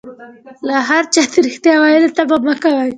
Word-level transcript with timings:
له 0.67 0.77
هر 0.89 1.03
چا 1.13 1.21
د 1.31 1.33
ريښتيا 1.45 1.75
ويلو 1.79 2.15
تمه 2.17 2.37
مکوئ 2.45 2.89